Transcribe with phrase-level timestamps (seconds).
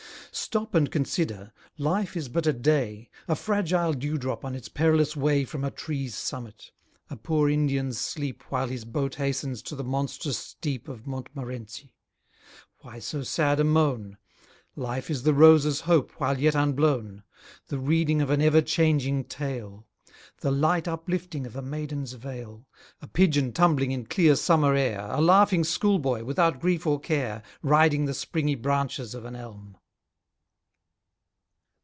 [0.33, 1.51] Stop and consider!
[1.77, 5.71] life is but a day; A fragile dew drop on its perilous way From a
[5.71, 6.71] tree's summit;
[7.09, 11.93] a poor Indian's sleep While his boat hastens to the monstrous steep Of Montmorenci.
[12.79, 14.17] Why so sad a moan?
[14.73, 17.23] Life is the rose's hope while yet unblown;
[17.67, 19.85] The reading of an ever changing tale;
[20.39, 22.67] The light uplifting of a maiden's veil;
[23.01, 27.43] A pigeon tumbling in clear summer air; A laughing school boy, without grief or care,
[27.61, 29.75] Riding the springy branches of an elm.